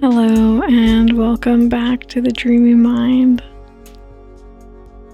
Hello, 0.00 0.62
and 0.62 1.18
welcome 1.18 1.68
back 1.68 2.06
to 2.10 2.20
the 2.20 2.30
Dreamy 2.30 2.76
Mind. 2.76 3.42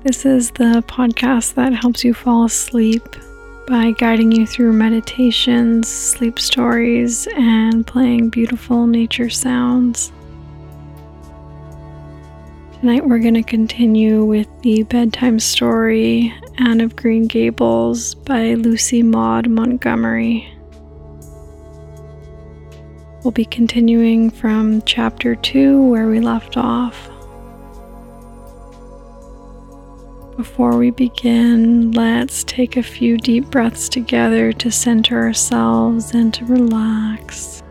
This 0.03 0.27
is 0.27 0.51
the 0.51 0.85
podcast 0.87 1.55
that 1.55 1.73
helps 1.73 2.05
you 2.05 2.13
fall 2.13 2.45
asleep 2.45 3.03
by 3.67 3.93
guiding 3.93 4.33
you 4.33 4.47
through 4.47 4.75
meditations, 4.75 5.89
sleep 5.89 6.39
stories, 6.39 7.27
and 7.39 7.87
playing 7.87 8.29
beautiful 8.29 8.87
nature 8.87 9.31
sounds. 9.31 10.13
Tonight, 12.81 13.07
we're 13.07 13.19
going 13.19 13.33
to 13.33 13.43
continue 13.43 14.27
with 14.27 14.49
the 14.61 14.83
bedtime 14.83 15.41
story 15.41 16.35
Anne 16.63 16.83
of 16.83 16.95
Green 16.95 17.27
Gables 17.27 18.15
by 18.15 18.53
Lucy 18.53 19.03
Maud 19.03 19.49
Montgomery. 19.49 20.47
We'll 23.25 23.31
be 23.31 23.47
continuing 23.47 24.29
from 24.29 24.83
chapter 24.83 25.35
2 25.35 25.81
where 25.89 26.09
we 26.09 26.21
left 26.21 26.59
off. 26.59 27.09
Before 30.37 30.77
we 30.77 30.91
begin, 30.91 31.93
let's 31.93 32.45
take 32.45 32.77
a 32.77 32.83
few 32.83 33.17
deep 33.17 33.47
breaths 33.47 33.89
together 33.89 34.53
to 34.53 34.71
center 34.71 35.19
ourselves 35.19 36.13
and 36.13 36.35
to 36.35 36.45
relax. 36.45 37.63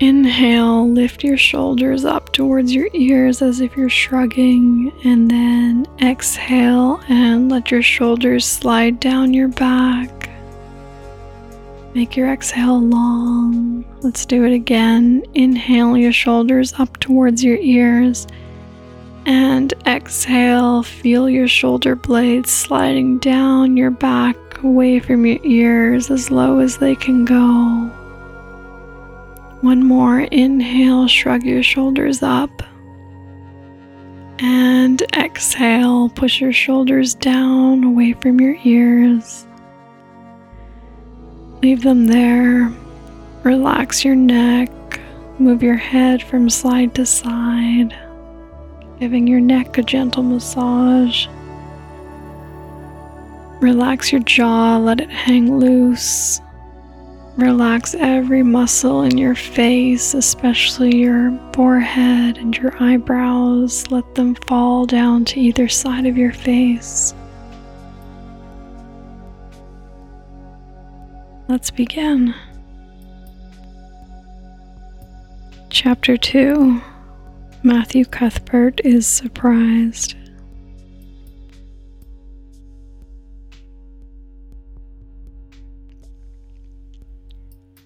Inhale, 0.00 0.88
lift 0.88 1.22
your 1.22 1.36
shoulders 1.36 2.06
up 2.06 2.32
towards 2.32 2.72
your 2.72 2.88
ears 2.94 3.42
as 3.42 3.60
if 3.60 3.76
you're 3.76 3.90
shrugging, 3.90 4.90
and 5.04 5.30
then 5.30 5.86
exhale 6.00 7.02
and 7.10 7.50
let 7.50 7.70
your 7.70 7.82
shoulders 7.82 8.46
slide 8.46 8.98
down 8.98 9.34
your 9.34 9.48
back. 9.48 10.30
Make 11.92 12.16
your 12.16 12.32
exhale 12.32 12.80
long. 12.80 13.84
Let's 14.00 14.24
do 14.24 14.46
it 14.46 14.54
again. 14.54 15.22
Inhale 15.34 15.98
your 15.98 16.12
shoulders 16.12 16.72
up 16.78 16.98
towards 17.00 17.44
your 17.44 17.58
ears. 17.58 18.26
And 19.26 19.74
exhale, 19.86 20.82
feel 20.82 21.28
your 21.28 21.46
shoulder 21.46 21.94
blades 21.94 22.50
sliding 22.50 23.18
down 23.18 23.76
your 23.76 23.90
back 23.90 24.36
away 24.64 24.98
from 24.98 25.26
your 25.26 25.44
ears 25.44 26.10
as 26.10 26.30
low 26.30 26.58
as 26.58 26.78
they 26.78 26.96
can 26.96 27.26
go. 27.26 27.90
One 29.62 29.84
more 29.84 30.20
inhale, 30.20 31.06
shrug 31.08 31.42
your 31.44 31.62
shoulders 31.62 32.22
up. 32.22 32.62
And 34.38 35.02
exhale, 35.14 36.08
push 36.08 36.40
your 36.40 36.52
shoulders 36.52 37.14
down 37.14 37.84
away 37.84 38.14
from 38.14 38.40
your 38.40 38.56
ears. 38.64 39.46
Leave 41.62 41.82
them 41.82 42.06
there. 42.06 42.72
Relax 43.42 44.04
your 44.04 44.14
neck. 44.14 44.70
Move 45.40 45.62
your 45.62 45.76
head 45.76 46.22
from 46.22 46.50
side 46.50 46.94
to 46.94 47.06
side, 47.06 47.96
giving 48.98 49.26
your 49.26 49.40
neck 49.40 49.78
a 49.78 49.82
gentle 49.82 50.22
massage. 50.22 51.26
Relax 53.62 54.12
your 54.12 54.20
jaw, 54.20 54.76
let 54.76 55.00
it 55.00 55.08
hang 55.08 55.58
loose. 55.58 56.29
Relax 57.40 57.94
every 57.94 58.42
muscle 58.42 59.00
in 59.00 59.16
your 59.16 59.34
face, 59.34 60.12
especially 60.12 60.94
your 60.94 61.32
forehead 61.54 62.36
and 62.36 62.54
your 62.54 62.74
eyebrows. 62.82 63.90
Let 63.90 64.14
them 64.14 64.34
fall 64.46 64.84
down 64.84 65.24
to 65.24 65.40
either 65.40 65.66
side 65.66 66.04
of 66.04 66.18
your 66.18 66.34
face. 66.34 67.14
Let's 71.48 71.70
begin. 71.70 72.34
Chapter 75.70 76.18
2 76.18 76.82
Matthew 77.62 78.04
Cuthbert 78.04 78.82
is 78.84 79.06
surprised. 79.06 80.14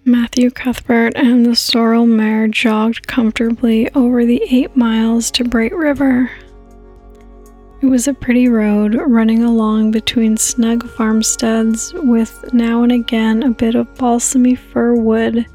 Matthew 0.07 0.51
Cuthbert 0.51 1.15
and 1.17 1.47
the 1.47 1.57
sorrel 1.57 2.05
mare 2.05 2.47
jogged 2.47 3.07
comfortably 3.07 3.91
over 3.95 4.27
the 4.27 4.43
eight 4.51 4.77
miles 4.77 5.31
to 5.31 5.45
Bright 5.45 5.75
River. 5.75 6.31
It 7.81 7.87
was 7.87 8.07
a 8.07 8.13
pretty 8.13 8.51
road 8.51 8.97
running 9.07 9.43
along 9.43 9.93
between 9.93 10.37
snug 10.37 10.87
farmsteads 10.91 11.95
with 11.95 12.53
now 12.53 12.83
and 12.83 12.93
again 12.93 13.45
a 13.45 13.51
bit 13.51 13.75
of 13.75 13.95
balsamy 13.95 14.59
fir 14.59 14.95
wood 14.95 15.47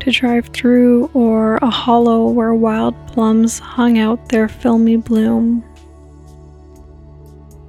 to 0.00 0.10
drive 0.10 0.46
through 0.46 1.10
or 1.12 1.56
a 1.56 1.68
hollow 1.68 2.30
where 2.30 2.54
wild 2.54 2.94
plums 3.08 3.58
hung 3.58 3.98
out 3.98 4.30
their 4.30 4.48
filmy 4.48 4.96
bloom. 4.96 5.62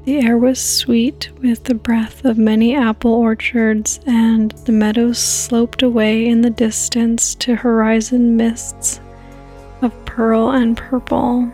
The 0.05 0.19
air 0.19 0.37
was 0.37 0.61
sweet 0.61 1.31
with 1.41 1.63
the 1.63 1.73
breath 1.73 2.25
of 2.25 2.37
many 2.37 2.75
apple 2.75 3.13
orchards, 3.13 3.99
and 4.05 4.51
the 4.65 4.71
meadows 4.71 5.17
sloped 5.17 5.81
away 5.81 6.27
in 6.27 6.41
the 6.41 6.51
distance 6.51 7.33
to 7.35 7.55
horizon 7.55 8.37
mists 8.37 8.99
of 9.81 10.05
pearl 10.05 10.51
and 10.51 10.77
purple 10.77 11.51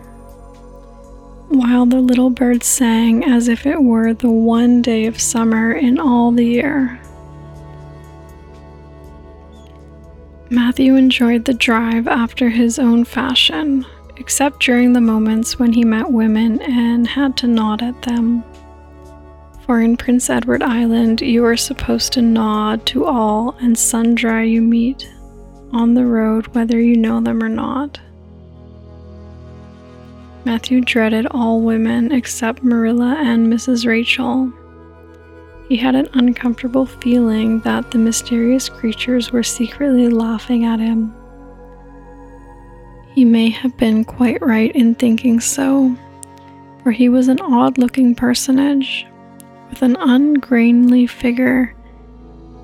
while 1.48 1.86
the 1.86 2.00
little 2.00 2.30
birds 2.30 2.66
sang 2.66 3.24
as 3.24 3.48
if 3.48 3.66
it 3.66 3.82
were 3.82 4.12
the 4.12 4.30
one 4.30 4.82
day 4.82 5.06
of 5.06 5.20
summer 5.20 5.72
in 5.72 5.98
all 5.98 6.30
the 6.30 6.44
year. 6.44 7.00
Matthew 10.50 10.96
enjoyed 10.96 11.46
the 11.46 11.54
drive 11.54 12.06
after 12.06 12.50
his 12.50 12.78
own 12.78 13.04
fashion, 13.04 13.86
except 14.22 14.60
during 14.60 14.92
the 14.92 15.00
moments 15.00 15.58
when 15.58 15.72
he 15.72 15.84
met 15.84 16.08
women 16.08 16.62
and 16.62 17.08
had 17.08 17.36
to 17.36 17.48
nod 17.48 17.82
at 17.82 18.00
them. 18.02 18.44
For 19.66 19.80
in 19.80 19.96
Prince 19.96 20.30
Edward 20.30 20.62
Island, 20.62 21.20
you 21.20 21.44
are 21.44 21.56
supposed 21.56 22.12
to 22.12 22.22
nod 22.22 22.86
to 22.86 23.04
all 23.04 23.56
and 23.60 23.76
sundry 23.76 24.48
you 24.48 24.62
meet 24.62 25.12
on 25.72 25.94
the 25.94 26.06
road, 26.06 26.46
whether 26.54 26.80
you 26.80 26.96
know 26.96 27.20
them 27.20 27.42
or 27.42 27.48
not. 27.48 27.98
Matthew 30.44 30.82
dreaded 30.82 31.26
all 31.32 31.60
women 31.60 32.12
except 32.12 32.62
Marilla 32.62 33.16
and 33.18 33.52
Mrs. 33.52 33.88
Rachel. 33.88 34.52
He 35.68 35.76
had 35.76 35.96
an 35.96 36.08
uncomfortable 36.14 36.86
feeling 36.86 37.58
that 37.62 37.90
the 37.90 37.98
mysterious 37.98 38.68
creatures 38.68 39.32
were 39.32 39.42
secretly 39.42 40.08
laughing 40.08 40.64
at 40.64 40.78
him. 40.78 41.12
He 43.14 43.24
may 43.26 43.50
have 43.50 43.76
been 43.76 44.04
quite 44.04 44.40
right 44.40 44.74
in 44.74 44.94
thinking 44.94 45.38
so, 45.38 45.94
for 46.82 46.92
he 46.92 47.10
was 47.10 47.28
an 47.28 47.40
odd 47.40 47.76
looking 47.76 48.14
personage 48.14 49.06
with 49.68 49.82
an 49.82 49.96
ungainly 49.96 51.06
figure 51.06 51.74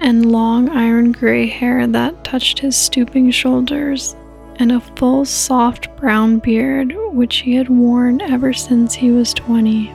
and 0.01 0.33
long 0.33 0.71
iron 0.71 1.13
gray 1.13 1.47
hair 1.47 1.87
that 1.87 2.25
touched 2.25 2.61
his 2.61 2.77
stooping 2.77 3.31
shoulders 3.31 4.17
and 4.57 4.73
a 4.73 4.81
full, 4.81 5.25
soft 5.25 5.95
brown 5.97 6.39
beard 6.39 6.95
which 7.13 7.37
he 7.39 7.55
had 7.55 7.69
worn 7.69 8.21
ever 8.23 8.53
since 8.53 8.95
he 8.95 9.11
was 9.11 9.35
20. 9.35 9.93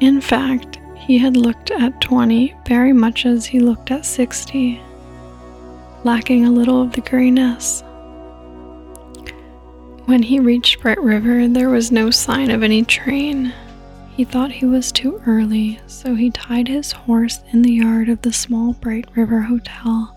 In 0.00 0.20
fact, 0.20 0.80
he 0.96 1.16
had 1.16 1.36
looked 1.36 1.70
at 1.70 2.00
20 2.00 2.54
very 2.66 2.92
much 2.92 3.24
as 3.24 3.46
he 3.46 3.60
looked 3.60 3.90
at 3.90 4.04
60, 4.04 4.80
lacking 6.02 6.44
a 6.44 6.50
little 6.50 6.82
of 6.82 6.92
the 6.92 7.00
grayness. 7.02 7.84
When 10.06 10.22
he 10.22 10.38
reached 10.38 10.80
Bright 10.82 11.02
River, 11.02 11.48
there 11.48 11.68
was 11.68 11.90
no 11.90 12.10
sign 12.10 12.52
of 12.52 12.62
any 12.62 12.84
train. 12.84 13.52
He 14.14 14.24
thought 14.24 14.52
he 14.52 14.64
was 14.64 14.92
too 14.92 15.20
early, 15.26 15.80
so 15.88 16.14
he 16.14 16.30
tied 16.30 16.68
his 16.68 16.92
horse 16.92 17.40
in 17.52 17.62
the 17.62 17.72
yard 17.72 18.08
of 18.08 18.22
the 18.22 18.32
small 18.32 18.72
Bright 18.74 19.08
River 19.16 19.40
Hotel 19.40 20.16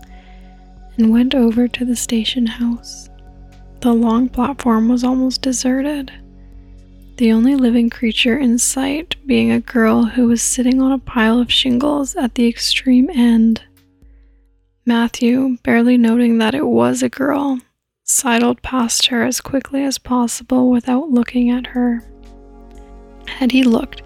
and 0.96 1.10
went 1.10 1.34
over 1.34 1.66
to 1.66 1.84
the 1.84 1.96
station 1.96 2.46
house. 2.46 3.08
The 3.80 3.92
long 3.92 4.28
platform 4.28 4.88
was 4.88 5.02
almost 5.02 5.42
deserted, 5.42 6.12
the 7.16 7.32
only 7.32 7.56
living 7.56 7.90
creature 7.90 8.38
in 8.38 8.58
sight 8.58 9.16
being 9.26 9.50
a 9.50 9.60
girl 9.60 10.04
who 10.04 10.28
was 10.28 10.40
sitting 10.40 10.80
on 10.80 10.92
a 10.92 10.98
pile 10.98 11.40
of 11.40 11.52
shingles 11.52 12.14
at 12.14 12.36
the 12.36 12.46
extreme 12.46 13.10
end. 13.12 13.64
Matthew, 14.86 15.58
barely 15.64 15.98
noting 15.98 16.38
that 16.38 16.54
it 16.54 16.66
was 16.66 17.02
a 17.02 17.08
girl, 17.08 17.58
sidled 18.10 18.60
past 18.62 19.06
her 19.06 19.24
as 19.24 19.40
quickly 19.40 19.84
as 19.84 19.98
possible 19.98 20.70
without 20.70 21.10
looking 21.10 21.50
at 21.50 21.68
her. 21.68 22.02
Had 23.26 23.52
he 23.52 23.62
looked, 23.62 24.02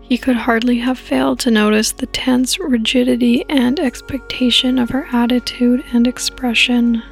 he 0.00 0.18
could 0.18 0.36
hardly 0.36 0.78
have 0.78 0.98
failed 0.98 1.38
to 1.40 1.50
notice 1.50 1.92
the 1.92 2.06
tense 2.06 2.58
rigidity 2.58 3.44
and 3.48 3.80
expectation 3.80 4.78
of 4.78 4.90
her 4.90 5.06
attitude 5.12 5.82
and 5.92 6.06
expression. 6.06 7.02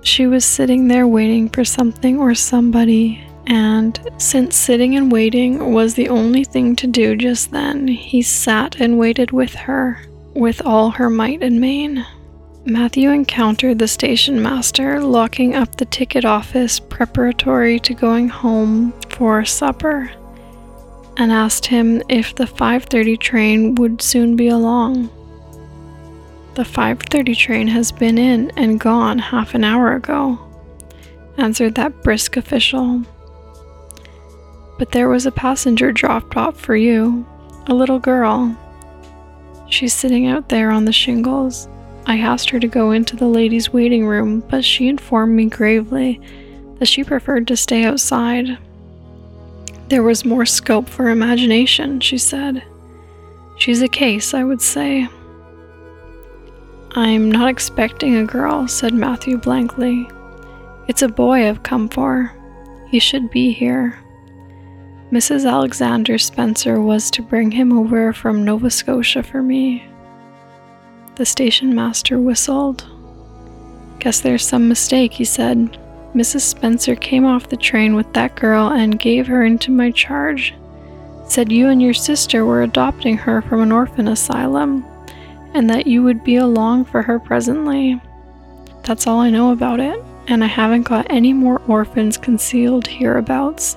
She 0.00 0.26
was 0.26 0.44
sitting 0.44 0.88
there 0.88 1.06
waiting 1.06 1.48
for 1.48 1.64
something 1.64 2.18
or 2.18 2.34
somebody, 2.34 3.22
and 3.46 4.00
since 4.16 4.56
sitting 4.56 4.96
and 4.96 5.12
waiting 5.12 5.72
was 5.72 5.94
the 5.94 6.08
only 6.08 6.44
thing 6.44 6.74
to 6.76 6.86
do 6.86 7.14
just 7.14 7.50
then, 7.50 7.86
he 7.86 8.22
sat 8.22 8.80
and 8.80 8.98
waited 8.98 9.30
with 9.30 9.54
her, 9.54 10.00
with 10.34 10.60
all 10.64 10.90
her 10.90 11.10
might 11.10 11.42
and 11.42 11.60
main. 11.60 12.04
Matthew 12.70 13.08
encountered 13.08 13.78
the 13.78 13.88
station 13.88 14.42
master 14.42 15.00
locking 15.00 15.54
up 15.54 15.76
the 15.76 15.86
ticket 15.86 16.26
office 16.26 16.78
preparatory 16.78 17.80
to 17.80 17.94
going 17.94 18.28
home 18.28 18.92
for 19.08 19.42
supper 19.46 20.10
and 21.16 21.32
asked 21.32 21.64
him 21.64 22.02
if 22.10 22.34
the 22.34 22.44
5:30 22.44 23.16
train 23.18 23.74
would 23.76 24.02
soon 24.02 24.36
be 24.36 24.48
along. 24.48 25.08
The 26.56 26.64
5:30 26.66 27.34
train 27.34 27.68
has 27.68 27.90
been 27.90 28.18
in 28.18 28.52
and 28.54 28.78
gone 28.78 29.18
half 29.18 29.54
an 29.54 29.64
hour 29.64 29.94
ago, 29.94 30.38
answered 31.38 31.74
that 31.76 32.02
brisk 32.02 32.36
official. 32.36 33.02
But 34.78 34.92
there 34.92 35.08
was 35.08 35.24
a 35.24 35.32
passenger 35.32 35.90
dropped 35.90 36.36
off 36.36 36.60
for 36.60 36.76
you, 36.76 37.24
a 37.66 37.72
little 37.72 37.98
girl. 37.98 38.54
She's 39.70 39.94
sitting 39.94 40.26
out 40.26 40.50
there 40.50 40.70
on 40.70 40.84
the 40.84 40.92
shingles 40.92 41.66
I 42.08 42.16
asked 42.16 42.48
her 42.50 42.58
to 42.58 42.66
go 42.66 42.90
into 42.92 43.16
the 43.16 43.28
ladies' 43.28 43.70
waiting 43.70 44.06
room, 44.06 44.42
but 44.48 44.64
she 44.64 44.88
informed 44.88 45.36
me 45.36 45.44
gravely 45.44 46.18
that 46.78 46.88
she 46.88 47.04
preferred 47.04 47.46
to 47.48 47.56
stay 47.56 47.84
outside. 47.84 48.56
There 49.88 50.02
was 50.02 50.24
more 50.24 50.46
scope 50.46 50.88
for 50.88 51.10
imagination, 51.10 52.00
she 52.00 52.16
said. 52.16 52.64
She's 53.58 53.82
a 53.82 53.88
case, 53.88 54.32
I 54.32 54.42
would 54.42 54.62
say. 54.62 55.06
I'm 56.92 57.30
not 57.30 57.50
expecting 57.50 58.16
a 58.16 58.24
girl, 58.24 58.66
said 58.66 58.94
Matthew 58.94 59.36
blankly. 59.36 60.08
It's 60.88 61.02
a 61.02 61.08
boy 61.08 61.46
I've 61.46 61.62
come 61.62 61.90
for. 61.90 62.32
He 62.88 63.00
should 63.00 63.30
be 63.30 63.52
here. 63.52 63.98
Mrs. 65.12 65.46
Alexander 65.46 66.16
Spencer 66.16 66.80
was 66.80 67.10
to 67.10 67.22
bring 67.22 67.50
him 67.50 67.70
over 67.70 68.14
from 68.14 68.44
Nova 68.44 68.70
Scotia 68.70 69.22
for 69.22 69.42
me. 69.42 69.84
The 71.18 71.26
station 71.26 71.74
master 71.74 72.20
whistled. 72.20 72.86
Guess 73.98 74.20
there's 74.20 74.46
some 74.46 74.68
mistake, 74.68 75.12
he 75.12 75.24
said. 75.24 75.76
Mrs. 76.14 76.42
Spencer 76.42 76.94
came 76.94 77.26
off 77.26 77.48
the 77.48 77.56
train 77.56 77.96
with 77.96 78.12
that 78.12 78.36
girl 78.36 78.68
and 78.68 79.00
gave 79.00 79.26
her 79.26 79.44
into 79.44 79.72
my 79.72 79.90
charge. 79.90 80.54
Said 81.26 81.50
you 81.50 81.70
and 81.70 81.82
your 81.82 81.92
sister 81.92 82.44
were 82.44 82.62
adopting 82.62 83.16
her 83.16 83.42
from 83.42 83.62
an 83.62 83.72
orphan 83.72 84.06
asylum, 84.06 84.84
and 85.54 85.68
that 85.68 85.88
you 85.88 86.04
would 86.04 86.22
be 86.22 86.36
along 86.36 86.84
for 86.84 87.02
her 87.02 87.18
presently. 87.18 88.00
That's 88.84 89.08
all 89.08 89.18
I 89.18 89.30
know 89.30 89.50
about 89.50 89.80
it, 89.80 90.00
and 90.28 90.44
I 90.44 90.46
haven't 90.46 90.84
got 90.84 91.10
any 91.10 91.32
more 91.32 91.60
orphans 91.66 92.16
concealed 92.16 92.86
hereabouts. 92.86 93.76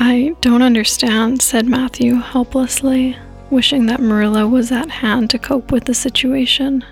I 0.00 0.34
don't 0.40 0.62
understand, 0.62 1.40
said 1.40 1.66
Matthew 1.66 2.16
helplessly 2.16 3.16
wishing 3.50 3.86
that 3.86 4.00
Marilla 4.00 4.46
was 4.46 4.70
at 4.72 4.90
hand 4.90 5.30
to 5.30 5.38
cope 5.38 5.72
with 5.72 5.84
the 5.84 5.94
situation. 5.94 6.84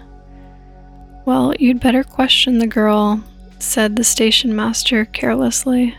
Well, 1.25 1.55
you'd 1.58 1.81
better 1.81 2.05
question 2.05 2.58
the 2.58 2.67
girl, 2.67 3.23
said 3.58 3.97
the 3.97 4.05
station 4.05 4.55
master 4.55 5.05
carelessly. 5.05 5.97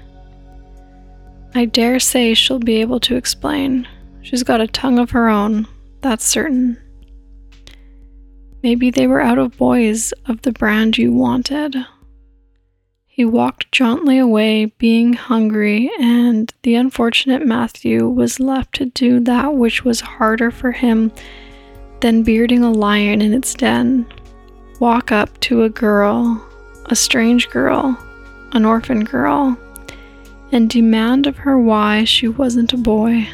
I 1.54 1.66
dare 1.66 2.00
say 2.00 2.34
she'll 2.34 2.60
be 2.60 2.76
able 2.78 3.00
to 3.02 3.16
explain. 3.16 3.88
She's 4.22 4.44
got 4.44 4.62
a 4.62 4.68
tongue 4.68 5.00
of 5.00 5.12
her 5.12 5.30
own, 5.30 5.68
that's 6.02 6.26
certain. 6.26 6.78
Maybe 8.64 8.90
they 8.90 9.08
were 9.08 9.22
out 9.22 9.38
of 9.38 9.58
boys 9.58 10.14
of 10.26 10.42
the 10.42 10.52
brand 10.52 10.98
you 10.98 11.14
wanted. 11.14 11.76
He 13.18 13.26
walked 13.26 13.72
jauntily 13.72 14.20
away, 14.20 14.66
being 14.78 15.14
hungry, 15.14 15.90
and 16.00 16.54
the 16.62 16.76
unfortunate 16.76 17.44
Matthew 17.48 18.08
was 18.08 18.40
left 18.40 18.76
to 18.76 18.86
do 18.86 19.20
that 19.22 19.56
which 19.56 19.84
was 19.84 20.02
harder 20.02 20.52
for 20.52 20.72
him 20.72 21.12
than 22.02 22.22
bearding 22.22 22.64
a 22.64 22.72
lion 22.72 23.24
in 23.24 23.34
its 23.34 23.56
den 23.56 24.06
walk 24.80 25.12
up 25.12 25.40
to 25.40 25.64
a 25.64 25.70
girl, 25.70 26.48
a 26.86 26.96
strange 26.96 27.50
girl, 27.50 27.98
an 28.52 28.66
orphan 28.66 29.04
girl, 29.04 29.58
and 30.52 30.70
demand 30.70 31.26
of 31.26 31.38
her 31.38 31.58
why 31.58 32.04
she 32.04 32.28
wasn't 32.28 32.72
a 32.72 32.78
boy. 32.78 33.28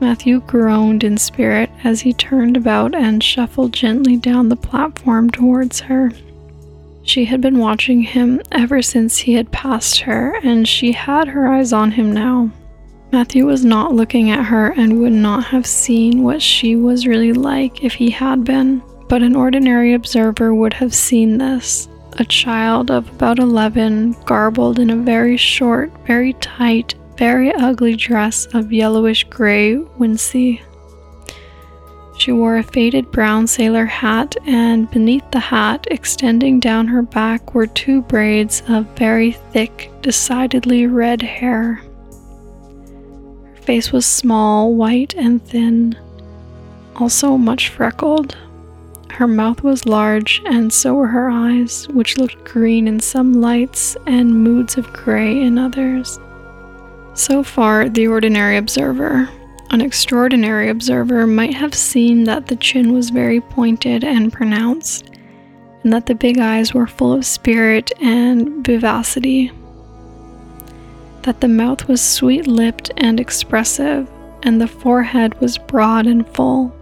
Matthew 0.00 0.38
groaned 0.42 1.02
in 1.02 1.18
spirit 1.18 1.70
as 1.82 2.02
he 2.02 2.12
turned 2.12 2.56
about 2.56 2.94
and 2.94 3.20
shuffled 3.20 3.72
gently 3.72 4.16
down 4.16 4.48
the 4.48 4.54
platform 4.54 5.28
towards 5.28 5.80
her. 5.80 6.12
She 7.04 7.26
had 7.26 7.42
been 7.42 7.58
watching 7.58 8.02
him 8.02 8.40
ever 8.50 8.80
since 8.80 9.18
he 9.18 9.34
had 9.34 9.52
passed 9.52 10.00
her, 10.00 10.34
and 10.42 10.66
she 10.66 10.92
had 10.92 11.28
her 11.28 11.46
eyes 11.52 11.72
on 11.72 11.92
him 11.92 12.12
now. 12.12 12.50
Matthew 13.12 13.46
was 13.46 13.64
not 13.64 13.94
looking 13.94 14.30
at 14.30 14.46
her 14.46 14.70
and 14.70 15.00
would 15.00 15.12
not 15.12 15.44
have 15.44 15.66
seen 15.66 16.22
what 16.22 16.40
she 16.40 16.74
was 16.76 17.06
really 17.06 17.34
like 17.34 17.84
if 17.84 17.92
he 17.92 18.10
had 18.10 18.42
been, 18.42 18.82
but 19.08 19.22
an 19.22 19.36
ordinary 19.36 19.92
observer 19.92 20.54
would 20.54 20.72
have 20.72 20.94
seen 20.94 21.38
this. 21.38 21.88
A 22.18 22.24
child 22.24 22.90
of 22.90 23.08
about 23.10 23.38
11, 23.38 24.16
garbled 24.24 24.78
in 24.78 24.88
a 24.90 24.96
very 24.96 25.36
short, 25.36 25.92
very 26.06 26.32
tight, 26.34 26.94
very 27.18 27.52
ugly 27.54 27.96
dress 27.96 28.46
of 28.46 28.72
yellowish 28.72 29.24
gray 29.24 29.76
wincey. 29.76 30.60
She 32.16 32.32
wore 32.32 32.56
a 32.56 32.62
faded 32.62 33.10
brown 33.10 33.46
sailor 33.46 33.86
hat, 33.86 34.36
and 34.46 34.90
beneath 34.90 35.28
the 35.32 35.40
hat, 35.40 35.86
extending 35.90 36.60
down 36.60 36.86
her 36.86 37.02
back, 37.02 37.54
were 37.54 37.66
two 37.66 38.02
braids 38.02 38.62
of 38.68 38.86
very 38.96 39.32
thick, 39.52 39.90
decidedly 40.00 40.86
red 40.86 41.22
hair. 41.22 41.82
Her 43.54 43.62
face 43.62 43.92
was 43.92 44.06
small, 44.06 44.74
white, 44.74 45.14
and 45.14 45.44
thin, 45.44 45.96
also 46.96 47.36
much 47.36 47.68
freckled. 47.68 48.36
Her 49.10 49.26
mouth 49.28 49.62
was 49.62 49.86
large, 49.86 50.40
and 50.46 50.72
so 50.72 50.94
were 50.94 51.08
her 51.08 51.30
eyes, 51.30 51.88
which 51.88 52.16
looked 52.16 52.44
green 52.44 52.88
in 52.88 53.00
some 53.00 53.40
lights 53.40 53.96
and 54.06 54.42
moods 54.42 54.76
of 54.76 54.92
gray 54.92 55.40
in 55.40 55.58
others. 55.58 56.18
So 57.14 57.42
far, 57.42 57.88
the 57.88 58.08
ordinary 58.08 58.56
observer, 58.56 59.28
an 59.70 59.80
extraordinary 59.80 60.68
observer 60.68 61.26
might 61.26 61.54
have 61.54 61.74
seen 61.74 62.24
that 62.24 62.46
the 62.46 62.56
chin 62.56 62.92
was 62.92 63.10
very 63.10 63.40
pointed 63.40 64.04
and 64.04 64.32
pronounced, 64.32 65.10
and 65.82 65.92
that 65.92 66.06
the 66.06 66.14
big 66.14 66.38
eyes 66.38 66.72
were 66.72 66.86
full 66.86 67.12
of 67.12 67.26
spirit 67.26 67.90
and 68.00 68.64
vivacity, 68.64 69.50
that 71.22 71.40
the 71.40 71.48
mouth 71.48 71.88
was 71.88 72.00
sweet 72.00 72.46
lipped 72.46 72.90
and 72.98 73.18
expressive, 73.18 74.08
and 74.42 74.60
the 74.60 74.68
forehead 74.68 75.40
was 75.40 75.58
broad 75.58 76.06
and 76.06 76.28
full. 76.28 76.74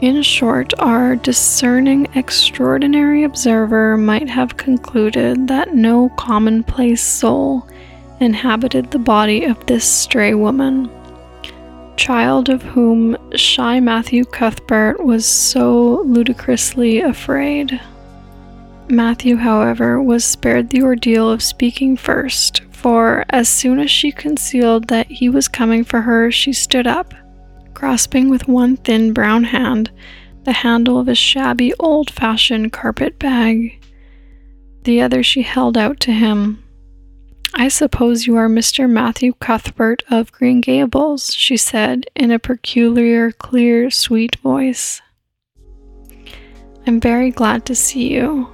In 0.00 0.22
short, 0.22 0.72
our 0.80 1.14
discerning, 1.16 2.08
extraordinary 2.14 3.22
observer 3.22 3.96
might 3.96 4.28
have 4.28 4.56
concluded 4.56 5.46
that 5.48 5.74
no 5.74 6.08
commonplace 6.16 7.02
soul 7.02 7.68
inhabited 8.20 8.90
the 8.90 8.98
body 8.98 9.44
of 9.44 9.64
this 9.66 9.84
stray 9.84 10.34
woman 10.34 10.90
child 11.96 12.48
of 12.48 12.62
whom 12.62 13.16
shy 13.36 13.80
Matthew 13.80 14.24
Cuthbert 14.24 15.04
was 15.04 15.26
so 15.26 16.02
ludicrously 16.02 17.00
afraid. 17.00 17.80
Matthew, 18.88 19.36
however, 19.36 20.02
was 20.02 20.24
spared 20.24 20.70
the 20.70 20.82
ordeal 20.82 21.30
of 21.30 21.42
speaking 21.42 21.96
first, 21.96 22.60
for 22.70 23.24
as 23.30 23.48
soon 23.48 23.78
as 23.78 23.90
she 23.90 24.12
concealed 24.12 24.88
that 24.88 25.06
he 25.06 25.28
was 25.28 25.48
coming 25.48 25.84
for 25.84 26.02
her, 26.02 26.30
she 26.30 26.52
stood 26.52 26.86
up, 26.86 27.14
grasping 27.72 28.28
with 28.28 28.48
one 28.48 28.76
thin 28.76 29.12
brown 29.12 29.44
hand 29.44 29.90
the 30.44 30.52
handle 30.52 30.98
of 30.98 31.08
a 31.08 31.14
shabby 31.14 31.72
old 31.78 32.10
fashioned 32.10 32.72
carpet 32.72 33.18
bag. 33.18 33.80
The 34.84 35.00
other 35.00 35.22
she 35.22 35.42
held 35.42 35.76
out 35.76 36.00
to 36.00 36.12
him, 36.12 36.62
I 37.56 37.68
suppose 37.68 38.26
you 38.26 38.34
are 38.34 38.48
Mr. 38.48 38.90
Matthew 38.90 39.32
Cuthbert 39.34 40.02
of 40.10 40.32
Green 40.32 40.60
Gables, 40.60 41.32
she 41.32 41.56
said 41.56 42.04
in 42.16 42.32
a 42.32 42.38
peculiar, 42.40 43.30
clear, 43.30 43.90
sweet 43.90 44.34
voice. 44.40 45.00
I'm 46.84 46.98
very 46.98 47.30
glad 47.30 47.64
to 47.66 47.74
see 47.76 48.12
you. 48.12 48.48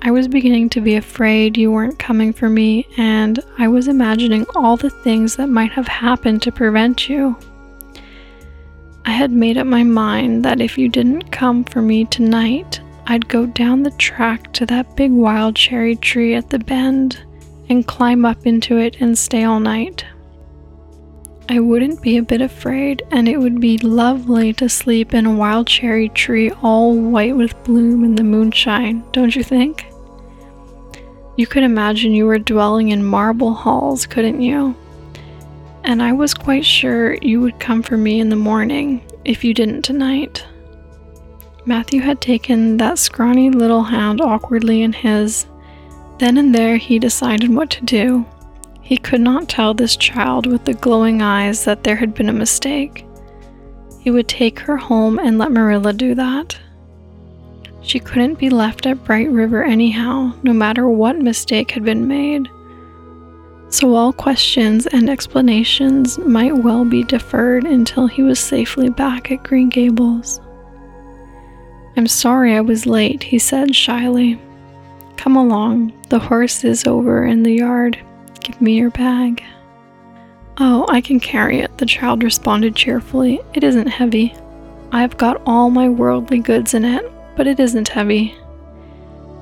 I 0.00 0.10
was 0.10 0.26
beginning 0.26 0.70
to 0.70 0.80
be 0.80 0.96
afraid 0.96 1.58
you 1.58 1.70
weren't 1.70 1.98
coming 1.98 2.32
for 2.32 2.48
me, 2.48 2.86
and 2.96 3.38
I 3.58 3.68
was 3.68 3.88
imagining 3.88 4.46
all 4.54 4.78
the 4.78 4.88
things 4.88 5.36
that 5.36 5.48
might 5.50 5.72
have 5.72 5.86
happened 5.86 6.40
to 6.42 6.50
prevent 6.50 7.10
you. 7.10 7.36
I 9.04 9.10
had 9.10 9.30
made 9.30 9.58
up 9.58 9.66
my 9.66 9.84
mind 9.84 10.46
that 10.46 10.62
if 10.62 10.78
you 10.78 10.88
didn't 10.88 11.30
come 11.30 11.62
for 11.62 11.82
me 11.82 12.06
tonight, 12.06 12.80
I'd 13.06 13.28
go 13.28 13.44
down 13.44 13.82
the 13.82 13.90
track 13.92 14.50
to 14.54 14.64
that 14.66 14.96
big 14.96 15.12
wild 15.12 15.56
cherry 15.56 15.94
tree 15.94 16.34
at 16.34 16.48
the 16.48 16.58
bend 16.58 17.22
and 17.70 17.86
climb 17.86 18.24
up 18.24 18.46
into 18.46 18.76
it 18.76 18.96
and 19.00 19.16
stay 19.16 19.44
all 19.44 19.60
night. 19.60 20.04
I 21.48 21.58
wouldn't 21.58 22.02
be 22.02 22.16
a 22.16 22.22
bit 22.22 22.40
afraid, 22.40 23.02
and 23.10 23.28
it 23.28 23.38
would 23.38 23.60
be 23.60 23.78
lovely 23.78 24.52
to 24.54 24.68
sleep 24.68 25.14
in 25.14 25.26
a 25.26 25.34
wild 25.34 25.66
cherry 25.66 26.08
tree 26.10 26.50
all 26.62 26.96
white 26.96 27.36
with 27.36 27.60
bloom 27.64 28.04
in 28.04 28.14
the 28.14 28.22
moonshine, 28.22 29.02
don't 29.12 29.34
you 29.34 29.42
think? 29.42 29.86
You 31.36 31.46
could 31.46 31.62
imagine 31.62 32.12
you 32.12 32.26
were 32.26 32.38
dwelling 32.38 32.90
in 32.90 33.04
marble 33.04 33.54
halls, 33.54 34.06
couldn't 34.06 34.42
you? 34.42 34.76
And 35.82 36.02
I 36.02 36.12
was 36.12 36.34
quite 36.34 36.64
sure 36.64 37.14
you 37.22 37.40
would 37.40 37.58
come 37.58 37.82
for 37.82 37.96
me 37.96 38.20
in 38.20 38.28
the 38.28 38.36
morning 38.36 39.02
if 39.24 39.42
you 39.42 39.54
didn't 39.54 39.82
tonight. 39.82 40.46
Matthew 41.66 42.00
had 42.00 42.20
taken 42.20 42.76
that 42.76 42.98
scrawny 42.98 43.50
little 43.50 43.82
hand 43.82 44.20
awkwardly 44.20 44.82
in 44.82 44.92
his. 44.92 45.46
Then 46.20 46.36
and 46.36 46.54
there 46.54 46.76
he 46.76 46.98
decided 46.98 47.48
what 47.48 47.70
to 47.70 47.84
do. 47.86 48.26
He 48.82 48.98
could 48.98 49.22
not 49.22 49.48
tell 49.48 49.72
this 49.72 49.96
child 49.96 50.44
with 50.44 50.66
the 50.66 50.74
glowing 50.74 51.22
eyes 51.22 51.64
that 51.64 51.82
there 51.82 51.96
had 51.96 52.12
been 52.12 52.28
a 52.28 52.32
mistake. 52.34 53.06
He 54.00 54.10
would 54.10 54.28
take 54.28 54.58
her 54.58 54.76
home 54.76 55.18
and 55.18 55.38
let 55.38 55.50
Marilla 55.50 55.94
do 55.94 56.14
that. 56.16 56.58
She 57.80 57.98
couldn't 57.98 58.38
be 58.38 58.50
left 58.50 58.84
at 58.84 59.02
Bright 59.02 59.30
River 59.30 59.64
anyhow, 59.64 60.34
no 60.42 60.52
matter 60.52 60.90
what 60.90 61.16
mistake 61.16 61.70
had 61.70 61.84
been 61.84 62.06
made. 62.06 62.50
So 63.70 63.94
all 63.94 64.12
questions 64.12 64.86
and 64.88 65.08
explanations 65.08 66.18
might 66.18 66.54
well 66.54 66.84
be 66.84 67.02
deferred 67.02 67.64
until 67.64 68.06
he 68.06 68.22
was 68.22 68.38
safely 68.38 68.90
back 68.90 69.32
at 69.32 69.42
Green 69.42 69.70
Gables. 69.70 70.38
I'm 71.96 72.06
sorry 72.06 72.54
I 72.56 72.60
was 72.60 72.84
late, 72.84 73.22
he 73.22 73.38
said 73.38 73.74
shyly. 73.74 74.38
Come 75.20 75.36
along, 75.36 75.92
the 76.08 76.18
horse 76.18 76.64
is 76.64 76.86
over 76.86 77.26
in 77.26 77.42
the 77.42 77.52
yard. 77.52 78.02
Give 78.40 78.58
me 78.58 78.78
your 78.78 78.88
bag. 78.88 79.44
Oh, 80.56 80.86
I 80.88 81.02
can 81.02 81.20
carry 81.20 81.58
it, 81.60 81.76
the 81.76 81.84
child 81.84 82.22
responded 82.22 82.74
cheerfully. 82.74 83.38
It 83.52 83.62
isn't 83.62 83.86
heavy. 83.86 84.34
I've 84.92 85.18
got 85.18 85.42
all 85.44 85.68
my 85.68 85.90
worldly 85.90 86.38
goods 86.38 86.72
in 86.72 86.86
it, 86.86 87.04
but 87.36 87.46
it 87.46 87.60
isn't 87.60 87.88
heavy. 87.88 88.34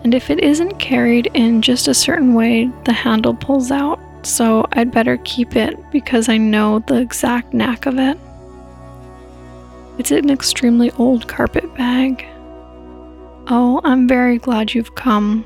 And 0.02 0.14
if 0.14 0.30
it 0.30 0.40
isn't 0.40 0.80
carried 0.80 1.30
in 1.34 1.62
just 1.62 1.86
a 1.86 1.94
certain 1.94 2.34
way, 2.34 2.72
the 2.82 2.92
handle 2.92 3.34
pulls 3.34 3.70
out, 3.70 4.00
so 4.26 4.66
I'd 4.72 4.90
better 4.90 5.18
keep 5.18 5.54
it 5.54 5.78
because 5.92 6.28
I 6.28 6.38
know 6.38 6.80
the 6.80 6.96
exact 6.96 7.54
knack 7.54 7.86
of 7.86 7.98
it. 7.98 8.18
It's 9.96 10.10
an 10.10 10.28
extremely 10.28 10.90
old 10.98 11.28
carpet 11.28 11.72
bag. 11.76 12.26
Oh, 13.46 13.80
I'm 13.84 14.08
very 14.08 14.38
glad 14.38 14.74
you've 14.74 14.96
come, 14.96 15.44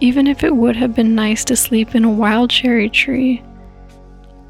even 0.00 0.26
if 0.26 0.44
it 0.44 0.54
would 0.54 0.76
have 0.76 0.94
been 0.94 1.14
nice 1.14 1.44
to 1.44 1.56
sleep 1.56 1.94
in 1.94 2.04
a 2.04 2.10
wild 2.10 2.50
cherry 2.50 2.88
tree. 2.88 3.42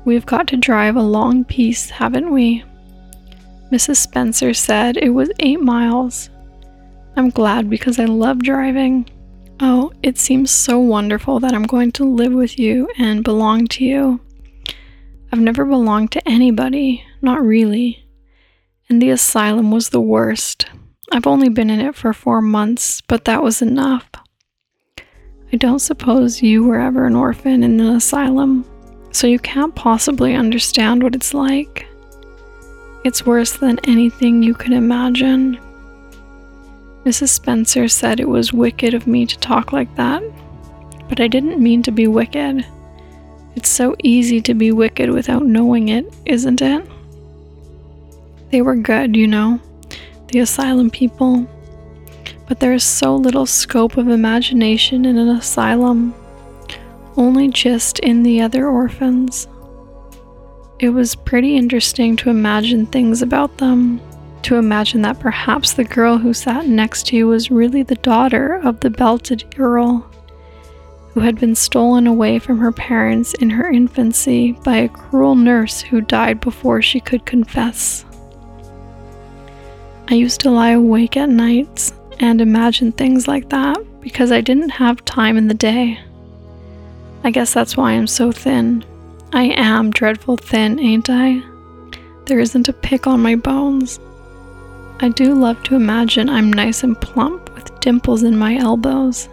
We've 0.04 0.26
got 0.26 0.46
to 0.48 0.56
drive 0.56 0.96
a 0.96 1.02
long 1.02 1.44
piece, 1.44 1.90
haven't 1.90 2.30
we? 2.30 2.64
Mrs. 3.72 3.96
Spencer 3.96 4.54
said 4.54 4.96
it 4.96 5.10
was 5.10 5.30
eight 5.40 5.60
miles. 5.60 6.30
I'm 7.16 7.30
glad 7.30 7.68
because 7.68 7.98
I 7.98 8.06
love 8.06 8.42
driving. 8.42 9.08
Oh, 9.60 9.92
it 10.02 10.18
seems 10.18 10.50
so 10.50 10.78
wonderful 10.78 11.40
that 11.40 11.52
I'm 11.52 11.64
going 11.64 11.92
to 11.92 12.04
live 12.04 12.32
with 12.32 12.58
you 12.58 12.88
and 12.96 13.24
belong 13.24 13.66
to 13.68 13.84
you. 13.84 14.20
I've 15.32 15.40
never 15.40 15.64
belonged 15.64 16.12
to 16.12 16.28
anybody, 16.28 17.04
not 17.20 17.42
really. 17.42 18.06
And 18.88 19.02
the 19.02 19.10
asylum 19.10 19.70
was 19.70 19.90
the 19.90 20.00
worst. 20.00 20.66
I've 21.12 21.26
only 21.26 21.48
been 21.48 21.70
in 21.70 21.80
it 21.80 21.94
for 21.94 22.12
four 22.12 22.40
months, 22.40 23.00
but 23.02 23.24
that 23.24 23.42
was 23.42 23.60
enough. 23.60 24.08
I 25.52 25.56
don't 25.56 25.78
suppose 25.78 26.42
you 26.42 26.64
were 26.64 26.80
ever 26.80 27.06
an 27.06 27.16
orphan 27.16 27.62
in 27.62 27.80
an 27.80 27.96
asylum 27.96 28.64
so 29.12 29.26
you 29.26 29.38
can't 29.38 29.74
possibly 29.74 30.34
understand 30.34 31.02
what 31.02 31.14
it's 31.14 31.32
like. 31.34 31.86
It's 33.04 33.24
worse 33.24 33.56
than 33.56 33.78
anything 33.84 34.42
you 34.42 34.54
could 34.54 34.72
imagine. 34.72 35.58
Mrs. 37.04 37.30
Spencer 37.30 37.88
said 37.88 38.20
it 38.20 38.28
was 38.28 38.52
wicked 38.52 38.92
of 38.92 39.06
me 39.06 39.24
to 39.24 39.38
talk 39.38 39.72
like 39.72 39.94
that, 39.96 40.22
but 41.08 41.20
I 41.20 41.28
didn't 41.28 41.62
mean 41.62 41.82
to 41.84 41.90
be 41.90 42.06
wicked. 42.06 42.66
It's 43.56 43.70
so 43.70 43.96
easy 44.04 44.40
to 44.42 44.54
be 44.54 44.72
wicked 44.72 45.10
without 45.10 45.46
knowing 45.46 45.88
it, 45.88 46.12
isn't 46.26 46.60
it? 46.60 46.86
They 48.50 48.62
were 48.62 48.76
good, 48.76 49.16
you 49.16 49.26
know, 49.26 49.60
the 50.28 50.40
asylum 50.40 50.90
people. 50.90 51.48
But 52.48 52.60
there 52.60 52.72
is 52.72 52.82
so 52.82 53.14
little 53.14 53.46
scope 53.46 53.98
of 53.98 54.08
imagination 54.08 55.04
in 55.04 55.18
an 55.18 55.28
asylum 55.28 56.14
only 57.18 57.48
just 57.48 57.98
in 57.98 58.22
the 58.22 58.40
other 58.40 58.68
orphans. 58.68 59.48
It 60.78 60.90
was 60.90 61.16
pretty 61.16 61.56
interesting 61.56 62.16
to 62.16 62.30
imagine 62.30 62.86
things 62.86 63.20
about 63.20 63.58
them, 63.58 64.00
to 64.42 64.56
imagine 64.56 65.02
that 65.02 65.18
perhaps 65.18 65.72
the 65.72 65.84
girl 65.84 66.16
who 66.16 66.32
sat 66.32 66.66
next 66.66 67.08
to 67.08 67.16
you 67.16 67.26
was 67.26 67.50
really 67.50 67.82
the 67.82 67.96
daughter 67.96 68.54
of 68.54 68.80
the 68.80 68.90
belted 68.90 69.52
girl 69.54 70.08
who 71.10 71.20
had 71.20 71.40
been 71.40 71.56
stolen 71.56 72.06
away 72.06 72.38
from 72.38 72.58
her 72.58 72.70
parents 72.70 73.34
in 73.34 73.50
her 73.50 73.68
infancy 73.68 74.52
by 74.52 74.76
a 74.76 74.88
cruel 74.88 75.34
nurse 75.34 75.80
who 75.80 76.00
died 76.00 76.40
before 76.40 76.80
she 76.80 77.00
could 77.00 77.26
confess. 77.26 78.04
I 80.06 80.14
used 80.14 80.40
to 80.42 80.50
lie 80.50 80.70
awake 80.70 81.16
at 81.16 81.28
nights 81.28 81.92
and 82.20 82.40
imagine 82.40 82.92
things 82.92 83.28
like 83.28 83.48
that 83.50 83.78
because 84.00 84.32
I 84.32 84.40
didn't 84.40 84.70
have 84.70 85.04
time 85.04 85.36
in 85.36 85.48
the 85.48 85.54
day. 85.54 85.98
I 87.24 87.30
guess 87.30 87.52
that's 87.52 87.76
why 87.76 87.92
I'm 87.92 88.06
so 88.06 88.32
thin. 88.32 88.84
I 89.32 89.44
am 89.44 89.90
dreadful 89.90 90.36
thin, 90.36 90.78
ain't 90.78 91.10
I? 91.10 91.42
There 92.26 92.38
isn't 92.38 92.68
a 92.68 92.72
pick 92.72 93.06
on 93.06 93.20
my 93.20 93.36
bones. 93.36 94.00
I 95.00 95.10
do 95.10 95.34
love 95.34 95.62
to 95.64 95.76
imagine 95.76 96.28
I'm 96.28 96.52
nice 96.52 96.82
and 96.82 97.00
plump 97.00 97.54
with 97.54 97.78
dimples 97.80 98.22
in 98.22 98.36
my 98.36 98.56
elbows. 98.56 99.28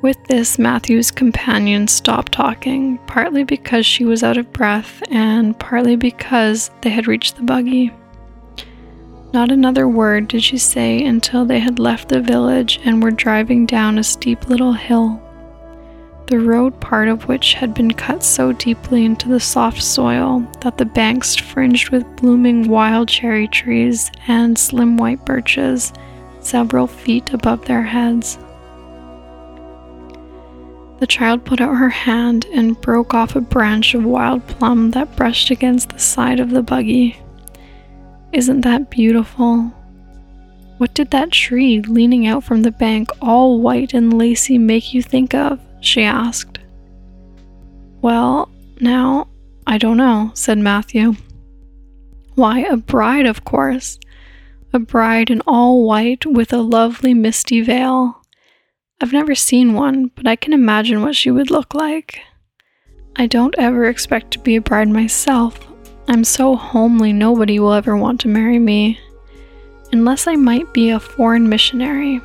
With 0.00 0.22
this, 0.28 0.58
Matthew's 0.58 1.10
companion 1.10 1.88
stopped 1.88 2.30
talking, 2.30 2.98
partly 3.08 3.42
because 3.42 3.84
she 3.84 4.04
was 4.04 4.22
out 4.22 4.36
of 4.36 4.52
breath 4.52 5.02
and 5.10 5.58
partly 5.58 5.96
because 5.96 6.70
they 6.82 6.90
had 6.90 7.08
reached 7.08 7.36
the 7.36 7.42
buggy. 7.42 7.90
Not 9.32 9.50
another 9.50 9.88
word 9.88 10.28
did 10.28 10.42
she 10.42 10.58
say 10.58 11.04
until 11.04 11.44
they 11.44 11.58
had 11.58 11.78
left 11.78 12.08
the 12.08 12.20
village 12.20 12.80
and 12.84 13.02
were 13.02 13.10
driving 13.10 13.66
down 13.66 13.98
a 13.98 14.04
steep 14.04 14.48
little 14.48 14.72
hill 14.72 15.22
the 16.28 16.38
road 16.38 16.78
part 16.78 17.08
of 17.08 17.26
which 17.26 17.54
had 17.54 17.72
been 17.72 17.90
cut 17.90 18.22
so 18.22 18.52
deeply 18.52 19.06
into 19.06 19.28
the 19.28 19.40
soft 19.40 19.82
soil 19.82 20.46
that 20.60 20.76
the 20.76 20.84
banks 20.84 21.34
fringed 21.34 21.88
with 21.88 22.16
blooming 22.16 22.68
wild 22.68 23.08
cherry 23.08 23.48
trees 23.48 24.10
and 24.26 24.58
slim 24.58 24.98
white 24.98 25.24
birches 25.24 25.92
several 26.40 26.86
feet 26.86 27.32
above 27.32 27.64
their 27.64 27.82
heads. 27.82 28.38
The 31.00 31.06
child 31.06 31.46
put 31.46 31.62
out 31.62 31.76
her 31.76 31.88
hand 31.88 32.44
and 32.52 32.78
broke 32.80 33.14
off 33.14 33.34
a 33.34 33.40
branch 33.40 33.94
of 33.94 34.04
wild 34.04 34.46
plum 34.48 34.90
that 34.90 35.16
brushed 35.16 35.50
against 35.50 35.90
the 35.90 35.98
side 35.98 36.40
of 36.40 36.50
the 36.50 36.62
buggy. 36.62 37.16
Isn't 38.32 38.60
that 38.62 38.90
beautiful? 38.90 39.72
What 40.78 40.94
did 40.94 41.10
that 41.10 41.32
tree 41.32 41.80
leaning 41.80 42.26
out 42.26 42.44
from 42.44 42.62
the 42.62 42.70
bank, 42.70 43.08
all 43.20 43.60
white 43.60 43.94
and 43.94 44.16
lacy, 44.16 44.58
make 44.58 44.94
you 44.94 45.02
think 45.02 45.34
of? 45.34 45.60
she 45.80 46.02
asked. 46.02 46.58
Well, 48.00 48.48
now, 48.80 49.28
I 49.66 49.78
don't 49.78 49.96
know, 49.96 50.30
said 50.34 50.58
Matthew. 50.58 51.14
Why, 52.34 52.60
a 52.60 52.76
bride, 52.76 53.26
of 53.26 53.44
course. 53.44 53.98
A 54.72 54.78
bride 54.78 55.30
in 55.30 55.40
all 55.46 55.84
white 55.84 56.24
with 56.24 56.52
a 56.52 56.58
lovely 56.58 57.14
misty 57.14 57.60
veil. 57.60 58.22
I've 59.00 59.12
never 59.12 59.34
seen 59.34 59.74
one, 59.74 60.10
but 60.14 60.26
I 60.26 60.36
can 60.36 60.52
imagine 60.52 61.02
what 61.02 61.16
she 61.16 61.30
would 61.30 61.50
look 61.50 61.74
like. 61.74 62.20
I 63.16 63.26
don't 63.26 63.54
ever 63.58 63.86
expect 63.86 64.32
to 64.32 64.38
be 64.38 64.56
a 64.56 64.60
bride 64.60 64.88
myself. 64.88 65.67
I'm 66.10 66.24
so 66.24 66.56
homely, 66.56 67.12
nobody 67.12 67.60
will 67.60 67.74
ever 67.74 67.94
want 67.94 68.18
to 68.22 68.28
marry 68.28 68.58
me. 68.58 68.98
Unless 69.92 70.26
I 70.26 70.36
might 70.36 70.72
be 70.72 70.88
a 70.88 70.98
foreign 70.98 71.50
missionary. 71.50 72.22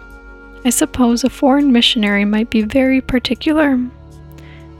I 0.63 0.69
suppose 0.69 1.25
a 1.25 1.29
foreign 1.29 1.73
missionary 1.73 2.23
might 2.23 2.49
be 2.49 2.61
very 2.61 3.01
particular, 3.01 3.77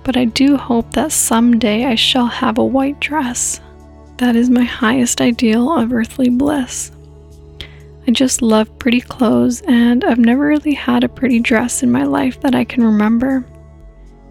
but 0.06 0.16
I 0.16 0.24
do 0.24 0.56
hope 0.56 0.94
that 0.94 1.12
someday 1.12 1.84
I 1.84 1.96
shall 1.96 2.28
have 2.28 2.58
a 2.58 2.64
white 2.64 3.02
dress. 3.02 3.60
That 4.20 4.38
is 4.38 4.50
my 4.50 4.64
highest 4.64 5.20
ideal 5.20 5.78
of 5.78 5.92
earthly 5.92 6.30
bliss. 6.30 6.94
I 8.08 8.12
just 8.12 8.42
love 8.42 8.80
pretty 8.80 9.02
clothes, 9.02 9.62
and 9.68 10.06
I've 10.06 10.18
never 10.18 10.48
really 10.48 10.76
had 10.76 11.04
a 11.04 11.10
pretty 11.10 11.42
dress 11.42 11.84
in 11.84 11.92
my 11.92 12.06
life 12.06 12.40
that 12.40 12.56
I 12.56 12.64
can 12.64 12.86
remember. 12.86 13.46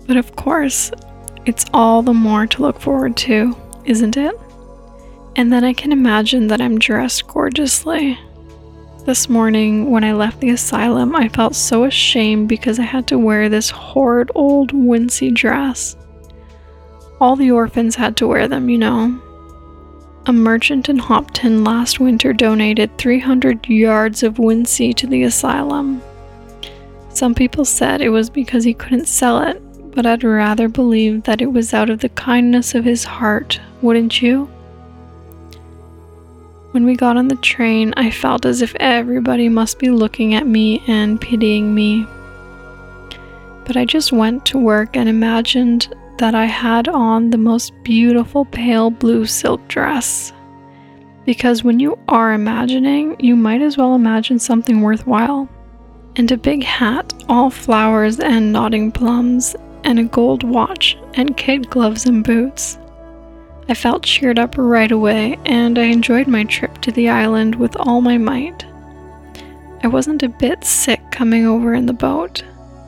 But 0.07 0.17
of 0.17 0.35
course, 0.35 0.91
it's 1.45 1.67
all 1.75 2.01
the 2.03 2.15
more 2.15 2.47
to 2.47 2.63
look 2.63 2.81
forward 2.81 3.19
to, 3.19 3.55
isn't 3.85 4.17
it? 4.17 4.35
And 5.37 5.53
then 5.53 5.65
I 5.65 5.73
can 5.73 5.93
imagine 5.93 6.49
that 6.49 6.61
I'm 6.61 6.79
dressed 6.79 7.27
gorgeously. 7.27 8.19
This 9.07 9.29
morning, 9.29 9.91
when 9.91 10.05
I 10.05 10.13
left 10.13 10.41
the 10.41 10.51
asylum, 10.51 11.17
I 11.17 11.29
felt 11.29 11.57
so 11.57 11.85
ashamed 11.85 12.49
because 12.49 12.79
I 12.79 12.85
had 12.85 13.09
to 13.09 13.19
wear 13.19 13.49
this 13.49 13.71
horrid 13.71 14.31
old 14.35 14.73
wincey 14.73 15.35
dress. 15.35 15.97
All 17.21 17.35
the 17.35 17.51
orphans 17.51 17.97
had 17.97 18.17
to 18.19 18.29
wear 18.29 18.47
them, 18.47 18.69
you 18.69 18.79
know. 18.79 19.21
A 20.27 20.33
merchant 20.33 20.89
in 20.89 20.99
Hopeton 20.99 21.67
last 21.67 21.99
winter 21.99 22.33
donated 22.33 22.97
300 22.97 23.67
yards 23.69 24.23
of 24.23 24.39
wincey 24.39 24.95
to 24.95 25.07
the 25.09 25.25
asylum. 25.25 26.01
Some 27.09 27.35
people 27.35 27.65
said 27.65 28.01
it 28.01 28.11
was 28.11 28.31
because 28.31 28.63
he 28.63 28.75
couldn't 28.75 29.09
sell 29.09 29.43
it, 29.43 29.61
but 29.95 30.07
I'd 30.07 30.23
rather 30.23 30.69
believe 30.69 31.25
that 31.25 31.43
it 31.43 31.53
was 31.53 31.75
out 31.75 31.91
of 31.91 32.01
the 32.01 32.09
kindness 32.11 32.75
of 32.75 32.85
his 32.85 33.03
heart, 33.03 33.61
wouldn't 33.81 34.23
you? 34.23 34.49
When 36.73 36.87
we 36.87 36.97
got 36.97 37.19
on 37.19 37.29
the 37.29 37.37
train, 37.37 37.93
I 37.99 38.11
felt 38.11 38.47
as 38.47 38.63
if 38.63 38.75
everybody 38.81 39.51
must 39.51 39.79
be 39.79 39.91
looking 39.91 40.33
at 40.35 40.47
me 40.47 40.83
and 40.87 41.21
pitying 41.21 41.75
me. 41.75 42.07
But 43.67 43.77
I 43.77 43.85
just 43.85 44.11
went 44.11 44.47
to 44.47 44.59
work 44.59 44.97
and 44.97 45.07
imagined 45.07 45.95
that 46.17 46.35
I 46.35 46.47
had 46.47 46.89
on 46.89 47.29
the 47.29 47.37
most 47.37 47.75
beautiful 47.85 48.47
pale 48.47 48.89
blue 48.89 49.27
silk 49.27 49.69
dress. 49.69 50.33
Because 51.27 51.63
when 51.63 51.79
you 51.79 51.99
are 52.09 52.33
imagining, 52.33 53.21
you 53.21 53.37
might 53.37 53.61
as 53.61 53.77
well 53.77 53.95
imagine 53.95 54.39
something 54.39 54.81
worthwhile. 54.81 55.51
And 56.17 56.33
a 56.33 56.39
big 56.39 56.63
hat, 56.63 57.13
all 57.29 57.51
flowers 57.51 58.19
and 58.19 58.51
nodding 58.51 58.91
plums, 58.93 59.55
and 59.85 59.99
a 59.99 60.05
gold 60.05 60.43
watch, 60.43 60.97
and 61.15 61.37
kid 61.37 61.69
gloves 61.69 62.07
and 62.07 62.25
boots. 62.25 62.79
I 63.73 63.75
felt 63.75 64.03
cheered 64.03 64.39
up 64.39 64.57
right 64.59 64.93
away, 64.93 65.39
and 65.47 65.79
I 65.79 65.85
enjoyed 65.85 66.27
my 66.27 66.45
trip 66.45 66.83
to 66.83 66.93
the 66.93 67.09
island 67.09 67.55
with 67.55 67.75
all 67.81 68.03
my 68.03 68.19
might. 68.19 68.67
I 69.83 69.87
wasn't 69.87 70.23
a 70.23 70.29
bit 70.29 70.63
sick 70.63 71.01
coming 71.11 71.47
over 71.47 71.73
in 71.73 71.87
the 71.87 71.95
boat. 71.95 72.45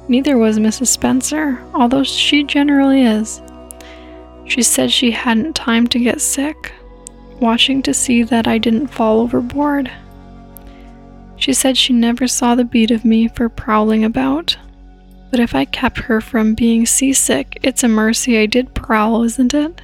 Neither 0.09 0.37
was 0.37 0.59
Mrs. 0.59 0.89
Spencer, 0.89 1.59
although 1.73 2.05
she 2.05 2.45
generally 2.45 3.01
is. 3.01 3.41
She 4.45 4.63
said 4.63 4.93
she 4.93 5.11
hadn't 5.11 5.57
time 5.57 5.87
to 5.87 5.99
get 5.99 6.21
sick, 6.21 6.75
watching 7.41 7.81
to 7.81 7.95
see 7.95 8.23
that 8.23 8.47
I 8.47 8.59
didn't 8.59 8.89
fall 8.89 9.21
overboard. 9.21 9.91
She 11.37 11.55
said 11.55 11.79
she 11.79 11.95
never 11.95 12.29
saw 12.29 12.55
the 12.55 12.63
beat 12.63 12.91
of 12.91 13.07
me 13.07 13.29
for 13.29 13.49
prowling 13.49 14.05
about. 14.05 14.55
But 15.31 15.41
if 15.41 15.55
I 15.55 15.65
kept 15.65 15.97
her 16.01 16.21
from 16.21 16.55
being 16.55 16.85
seasick, 16.85 17.59
it's 17.63 17.85
a 17.85 17.89
mercy 17.89 18.37
I 18.37 18.45
did 18.45 18.75
prowl, 18.75 19.23
isn't 19.23 19.55
it? 19.55 19.81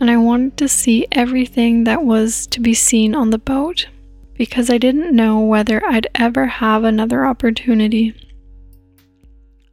And 0.00 0.10
I 0.10 0.16
wanted 0.16 0.56
to 0.58 0.68
see 0.68 1.06
everything 1.12 1.84
that 1.84 2.04
was 2.04 2.46
to 2.48 2.60
be 2.60 2.74
seen 2.74 3.14
on 3.14 3.30
the 3.30 3.38
boat 3.38 3.86
because 4.34 4.68
I 4.68 4.78
didn't 4.78 5.16
know 5.16 5.40
whether 5.40 5.84
I'd 5.84 6.08
ever 6.14 6.46
have 6.46 6.84
another 6.84 7.24
opportunity. 7.24 8.14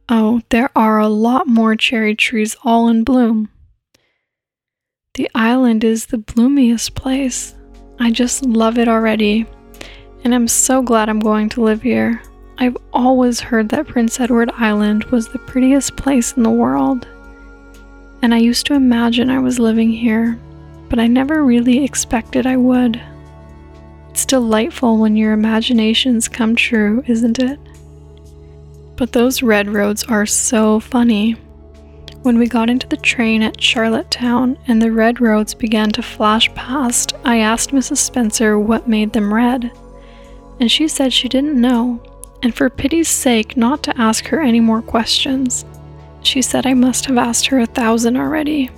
Oh, 0.08 0.40
there 0.50 0.70
are 0.74 0.98
a 0.98 1.08
lot 1.08 1.46
more 1.46 1.76
cherry 1.76 2.14
trees 2.14 2.56
all 2.64 2.88
in 2.88 3.04
bloom. 3.04 3.48
The 5.14 5.30
island 5.34 5.84
is 5.84 6.06
the 6.06 6.18
bloomiest 6.18 6.94
place. 6.94 7.54
I 7.98 8.10
just 8.10 8.44
love 8.44 8.78
it 8.78 8.88
already, 8.88 9.46
and 10.24 10.34
I'm 10.34 10.48
so 10.48 10.82
glad 10.82 11.08
I'm 11.08 11.20
going 11.20 11.48
to 11.50 11.62
live 11.62 11.82
here. 11.82 12.20
I've 12.58 12.76
always 12.92 13.40
heard 13.40 13.68
that 13.70 13.86
Prince 13.86 14.18
Edward 14.18 14.50
Island 14.56 15.04
was 15.04 15.28
the 15.28 15.38
prettiest 15.38 15.96
place 15.96 16.32
in 16.32 16.42
the 16.42 16.50
world 16.50 17.06
and 18.24 18.32
I 18.32 18.38
used 18.38 18.64
to 18.66 18.74
imagine 18.74 19.28
I 19.28 19.38
was 19.38 19.58
living 19.58 19.90
here, 19.90 20.40
but 20.88 20.98
I 20.98 21.06
never 21.06 21.44
really 21.44 21.84
expected 21.84 22.46
I 22.46 22.56
would. 22.56 22.98
It's 24.08 24.24
delightful 24.24 24.96
when 24.96 25.14
your 25.14 25.34
imaginations 25.34 26.26
come 26.26 26.56
true, 26.56 27.04
isn't 27.06 27.38
it? 27.38 27.60
But 28.96 29.12
those 29.12 29.42
red 29.42 29.68
roads 29.68 30.04
are 30.04 30.24
so 30.24 30.80
funny. 30.80 31.32
When 32.22 32.38
we 32.38 32.46
got 32.46 32.70
into 32.70 32.86
the 32.86 32.96
train 32.96 33.42
at 33.42 33.60
Charlottetown 33.60 34.56
and 34.66 34.80
the 34.80 34.90
red 34.90 35.20
roads 35.20 35.52
began 35.52 35.90
to 35.90 36.00
flash 36.00 36.50
past, 36.54 37.12
I 37.26 37.40
asked 37.40 37.72
Mrs. 37.72 37.98
Spencer 37.98 38.58
what 38.58 38.88
made 38.88 39.12
them 39.12 39.34
red, 39.34 39.70
and 40.60 40.72
she 40.72 40.88
said 40.88 41.12
she 41.12 41.28
didn't 41.28 41.60
know, 41.60 42.02
and 42.42 42.54
for 42.54 42.70
pity's 42.70 43.10
sake, 43.10 43.54
not 43.54 43.82
to 43.82 44.00
ask 44.00 44.28
her 44.28 44.40
any 44.40 44.60
more 44.60 44.80
questions. 44.80 45.66
She 46.24 46.40
said 46.40 46.66
I 46.66 46.72
must 46.72 47.04
have 47.04 47.18
asked 47.18 47.46
her 47.46 47.60
a 47.60 47.66
thousand 47.66 48.16
already. 48.16 48.70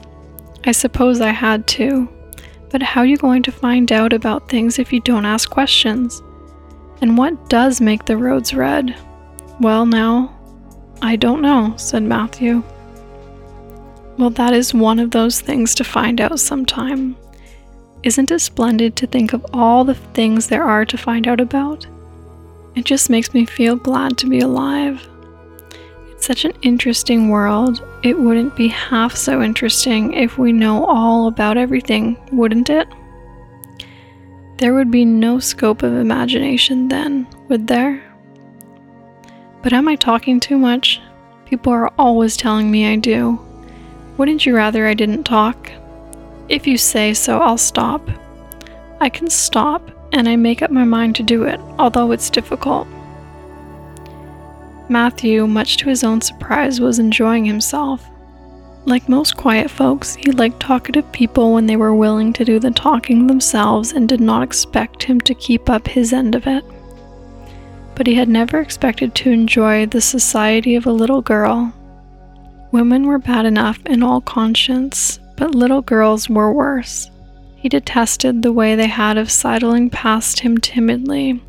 I 0.65 0.73
suppose 0.73 1.21
I 1.21 1.31
had 1.31 1.67
to. 1.69 2.09
But 2.71 2.83
how 2.83 3.03
are 3.03 3.07
you 3.07 3.17
going 3.17 3.45
to 3.45 3.53
find 3.53 3.91
out 3.93 4.13
about 4.13 4.49
things 4.49 4.79
if 4.79 4.93
you 4.93 5.01
don't 5.01 5.25
ask 5.25 5.49
questions? 5.49 6.23
And 7.01 7.17
what 7.17 7.49
does 7.49 7.81
make 7.81 8.05
the 8.05 8.17
roads 8.17 8.53
red? 8.53 8.97
Well, 9.61 9.87
now, 9.87 10.37
I 11.01 11.15
don't 11.15 11.41
know, 11.41 11.73
said 11.77 12.03
Matthew. 12.03 12.65
Well, 14.19 14.31
that 14.31 14.53
is 14.53 14.75
one 14.75 14.99
of 14.99 15.13
those 15.13 15.41
things 15.41 15.75
to 15.77 15.85
find 15.85 16.21
out 16.21 16.41
sometime. 16.41 17.17
Isn't 18.03 18.31
it 18.33 18.41
splendid 18.41 18.97
to 18.97 19.07
think 19.07 19.33
of 19.33 19.47
all 19.53 19.85
the 19.85 19.95
things 19.95 20.49
there 20.49 20.65
are 20.65 20.85
to 20.85 20.99
find 20.99 21.29
out 21.29 21.41
about? 21.41 21.87
It 22.75 22.85
just 22.85 23.09
makes 23.09 23.33
me 23.33 23.47
feel 23.47 23.77
glad 23.77 24.19
to 24.19 24.29
be 24.29 24.41
alive 24.41 25.09
such 26.19 26.45
an 26.45 26.53
interesting 26.63 27.29
world. 27.29 27.83
It 28.03 28.19
wouldn't 28.19 28.57
be 28.57 28.69
half 28.69 29.17
so 29.17 29.43
interesting 29.43 30.13
if 30.15 30.39
we 30.39 30.53
know 30.53 30.85
all 30.85 31.29
about 31.29 31.57
everything, 31.57 32.17
wouldn't 32.33 32.71
it? 32.71 32.89
There 34.59 34.75
would 34.75 34.91
be 34.91 35.05
no 35.05 35.39
scope 35.39 35.83
of 35.83 35.93
imagination 35.93 36.89
then, 36.89 37.27
would 37.49 37.67
there? 37.67 38.03
But 39.63 39.73
am 39.73 39.89
I 39.89 39.97
talking 39.97 40.41
too 40.41 40.57
much? 40.57 41.01
People 41.45 41.73
are 41.73 41.93
always 41.99 42.37
telling 42.37 42.71
me 42.71 42.87
I 42.87 42.97
do. 42.97 43.39
Wouldn't 44.17 44.47
you 44.47 44.57
rather 44.57 44.87
I 44.87 44.95
didn't 44.95 45.25
talk? 45.25 45.71
If 46.49 46.67
you 46.67 46.79
say 46.79 47.13
so, 47.13 47.41
I'll 47.41 47.59
stop. 47.59 48.09
I 49.01 49.09
can 49.11 49.29
stop, 49.29 49.91
and 50.13 50.29
I 50.29 50.37
make 50.37 50.63
up 50.63 50.71
my 50.71 50.85
mind 50.85 51.17
to 51.17 51.23
do 51.23 51.43
it, 51.45 51.61
although 51.79 52.13
it's 52.13 52.31
difficult. 52.31 52.89
Matthew, 54.89 55.47
much 55.47 55.79
to 55.79 55.89
his 55.89 56.05
own 56.05 56.21
surprise, 56.21 56.81
was 56.81 56.99
enjoying 56.99 57.45
himself. 57.45 58.09
Like 58.85 59.09
most 59.09 59.37
quiet 59.37 59.69
folks, 59.69 60.15
he 60.15 60.31
liked 60.31 60.61
talkative 60.61 61.11
people 61.11 61.53
when 61.53 61.67
they 61.67 61.77
were 61.77 61.95
willing 61.95 62.33
to 62.35 62.45
do 62.45 62.61
the 62.61 62.71
talking 62.71 63.27
themselves 63.27 63.93
and 63.93 64.09
did 64.09 64.21
not 64.21 64.45
expect 64.45 65.03
him 65.03 65.21
to 65.23 65.35
keep 65.35 65.69
up 65.69 65.89
his 65.89 66.13
end 66.13 66.37
of 66.37 66.47
it. 66.47 66.65
But 67.97 68.07
he 68.07 68.15
had 68.15 68.29
never 68.29 68.61
expected 68.61 69.15
to 69.17 69.31
enjoy 69.33 69.87
the 69.87 70.01
society 70.01 70.77
of 70.77 70.87
a 70.87 70.93
little 70.93 71.21
girl. 71.21 71.73
Women 72.71 73.07
were 73.07 73.19
bad 73.19 73.45
enough 73.45 73.85
in 73.87 74.05
all 74.05 74.21
conscience, 74.21 75.19
but 75.37 75.55
little 75.55 75.83
girls 75.83 76.29
were 76.29 76.53
worse. 76.53 77.11
He 77.57 77.69
detested 77.69 78.43
the 78.43 78.53
way 78.53 78.77
they 78.77 78.87
had 78.87 79.19
of 79.19 79.33
sidling 79.33 79.91
past 79.91 80.41
him 80.41 80.59
timidly 80.59 81.43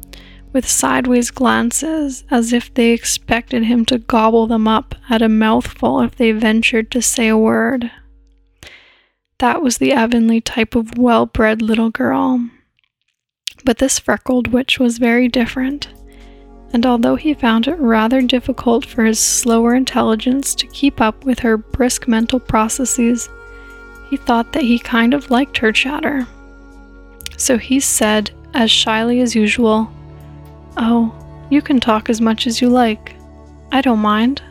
with 0.54 0.68
sideways 0.68 1.32
glances 1.32 2.24
as 2.32 2.54
if 2.54 2.74
they 2.74 2.92
expected 2.92 3.64
him 3.64 3.86
to 3.86 4.00
gobble 4.00 4.48
them 4.48 4.68
up 4.68 4.96
at 5.10 5.22
a 5.22 5.30
mouthful 5.30 6.02
if 6.02 6.16
they 6.16 6.32
ventured 6.32 6.90
to 6.92 7.02
say 7.02 7.28
a 7.28 7.38
word. 7.38 7.92
That 9.40 9.62
was 9.62 9.78
the 9.78 9.94
Avonlea 9.94 10.42
type 10.42 10.76
of 10.76 10.98
well 10.98 11.26
bred 11.26 11.62
little 11.62 11.92
girl. 11.92 12.50
But 13.64 13.78
this 13.78 14.00
freckled 14.00 14.48
witch 14.48 14.80
was 14.80 14.98
very 14.98 15.28
different, 15.28 15.90
and 16.74 16.86
although 16.86 17.16
he 17.16 17.34
found 17.34 17.68
it 17.68 17.80
rather 17.80 18.22
difficult 18.22 18.86
for 18.86 19.06
his 19.06 19.20
slower 19.20 19.76
intelligence 19.76 20.56
to 20.56 20.68
keep 20.68 21.02
up 21.02 21.24
with 21.24 21.40
her 21.40 21.58
brisk 21.58 22.08
mental 22.08 22.40
processes, 22.40 23.30
he 24.10 24.18
thought 24.18 24.54
that 24.54 24.64
he 24.64 24.80
kind 24.80 25.14
of 25.14 25.30
liked 25.30 25.58
her 25.58 25.72
chatter. 25.72 26.28
So 27.38 27.58
he 27.58 27.80
said, 27.80 28.32
as 28.54 28.72
shyly 28.72 29.20
as 29.22 29.36
usual, 29.36 29.92
Oh, 30.78 31.14
you 31.50 31.62
can 31.62 31.80
talk 31.80 32.10
as 32.10 32.22
much 32.22 32.46
as 32.46 32.62
you 32.62 32.70
like. 32.70 33.16
I 33.72 33.82
don't 33.82 34.00
mind. 34.00 34.42